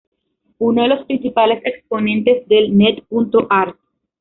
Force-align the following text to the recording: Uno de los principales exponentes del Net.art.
Uno 0.57 0.81
de 0.81 0.87
los 0.87 1.05
principales 1.05 1.61
exponentes 1.63 2.47
del 2.47 2.75
Net.art. 2.75 3.75